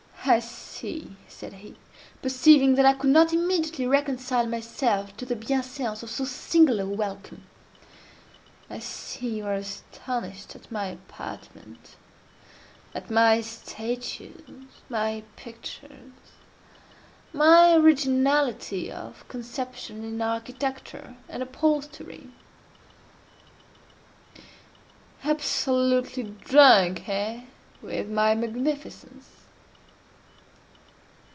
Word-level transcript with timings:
"I 0.23 0.37
see," 0.39 1.15
said 1.27 1.51
he, 1.53 1.77
perceiving 2.21 2.75
that 2.75 2.85
I 2.85 2.93
could 2.93 3.09
not 3.09 3.33
immediately 3.33 3.87
reconcile 3.87 4.45
myself 4.45 5.17
to 5.17 5.25
the 5.25 5.35
bienseance 5.35 6.03
of 6.03 6.09
so 6.11 6.23
singular 6.25 6.83
a 6.85 6.95
welcome—"I 6.95 8.77
see 8.79 9.27
you 9.37 9.45
are 9.47 9.55
astonished 9.55 10.55
at 10.55 10.71
my 10.71 10.85
apartment—at 10.85 13.09
my 13.11 13.41
statues—my 13.41 15.23
pictures—my 15.35 17.75
originality 17.75 18.89
of 18.91 19.27
conception 19.27 20.03
in 20.05 20.21
architecture 20.21 21.17
and 21.29 21.41
upholstery! 21.43 22.29
absolutely 25.23 26.23
drunk, 26.23 27.09
eh, 27.09 27.43
with 27.81 28.07
my 28.09 28.33
magnificence? 28.35 29.29